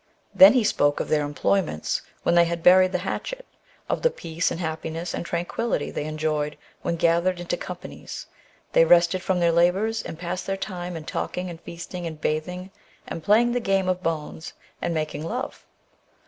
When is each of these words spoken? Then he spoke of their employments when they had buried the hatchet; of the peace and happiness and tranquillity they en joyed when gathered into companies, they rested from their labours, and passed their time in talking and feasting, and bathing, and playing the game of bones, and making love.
Then 0.33 0.53
he 0.53 0.63
spoke 0.63 0.99
of 0.99 1.09
their 1.09 1.23
employments 1.23 2.01
when 2.23 2.33
they 2.33 2.45
had 2.45 2.63
buried 2.63 2.91
the 2.91 2.97
hatchet; 3.05 3.45
of 3.87 4.01
the 4.01 4.09
peace 4.09 4.49
and 4.49 4.59
happiness 4.59 5.13
and 5.13 5.23
tranquillity 5.23 5.91
they 5.91 6.05
en 6.05 6.17
joyed 6.17 6.57
when 6.81 6.95
gathered 6.95 7.39
into 7.39 7.55
companies, 7.55 8.25
they 8.73 8.83
rested 8.83 9.21
from 9.21 9.39
their 9.39 9.51
labours, 9.51 10.01
and 10.01 10.17
passed 10.17 10.47
their 10.47 10.57
time 10.57 10.97
in 10.97 11.05
talking 11.05 11.51
and 11.51 11.61
feasting, 11.61 12.07
and 12.07 12.19
bathing, 12.19 12.71
and 13.05 13.21
playing 13.23 13.51
the 13.51 13.59
game 13.59 13.87
of 13.87 14.01
bones, 14.01 14.53
and 14.81 14.91
making 14.95 15.23
love. 15.23 15.67